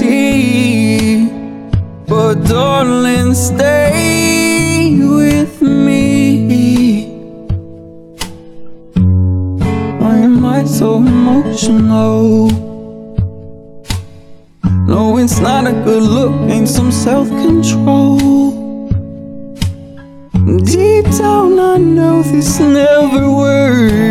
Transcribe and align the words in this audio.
see. 0.00 1.28
But 2.06 2.34
darling, 2.48 3.34
stay 3.34 4.96
with 5.18 5.60
me. 5.60 7.06
Why 10.00 10.16
am 10.28 10.44
I 10.44 10.64
so 10.64 10.88
emotional? 10.96 12.48
No, 14.92 15.18
it's 15.18 15.38
not 15.38 15.66
a 15.72 15.74
good 15.86 16.02
look, 16.16 16.34
ain't 16.50 16.68
some 16.68 16.92
self 17.06 17.28
control. 17.46 18.18
Deep 20.74 21.06
down, 21.20 21.58
I 21.72 21.76
know 21.96 22.22
this 22.22 22.58
never 22.58 23.24
works. 23.42 24.09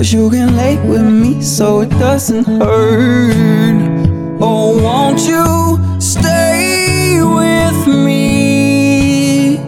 But 0.00 0.12
you 0.14 0.30
can 0.30 0.56
lay 0.56 0.78
with 0.88 1.02
me 1.02 1.42
so 1.42 1.82
it 1.82 1.90
doesn't 1.90 2.46
hurt. 2.46 4.38
Oh, 4.40 4.82
won't 4.82 5.20
you 5.28 6.00
stay 6.00 7.20
with 7.20 7.86
me? 7.86 9.58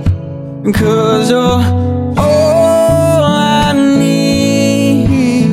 Cause 0.73 1.31
you're 1.31 1.63
all 2.17 3.25
I 3.25 3.75
need. 3.75 5.49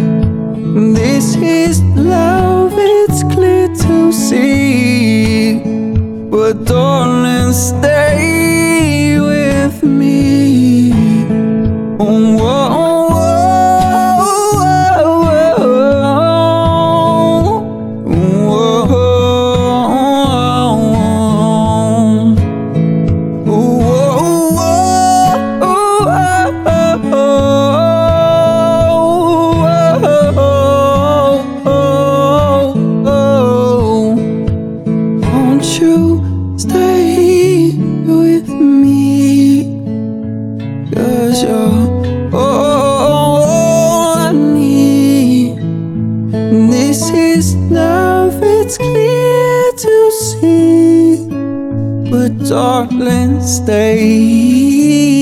This 0.96 1.36
is 1.36 1.82
love, 1.98 2.72
it's 2.78 3.24
clear 3.34 3.68
to 3.68 4.14
see. 4.14 5.60
But 6.32 6.64
darling, 6.64 7.52
stay 7.52 8.49
you 35.82 36.58
stay 36.58 37.72
with 38.06 38.50
me? 38.50 39.64
Cause 40.94 41.44
you're 41.44 42.36
all 42.36 43.44
I 44.18 44.32
need. 44.32 45.58
This 46.72 47.10
is 47.12 47.56
love, 47.72 48.40
it's 48.44 48.78
clear 48.78 49.72
to 49.72 50.12
see. 50.12 51.28
But 52.12 52.32
darling, 52.50 53.42
stay 53.42 55.19